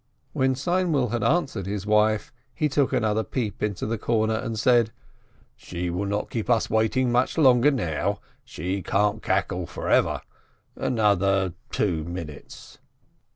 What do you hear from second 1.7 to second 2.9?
wife, he